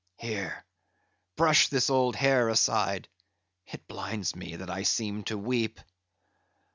Here, 0.17 0.65
brush 1.35 1.67
this 1.67 1.91
old 1.91 2.15
hair 2.15 2.49
aside; 2.49 3.07
it 3.67 3.87
blinds 3.87 4.35
me, 4.35 4.55
that 4.55 4.67
I 4.67 4.81
seem 4.81 5.23
to 5.25 5.37
weep. 5.37 5.79